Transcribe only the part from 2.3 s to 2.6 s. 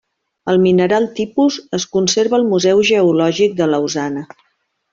al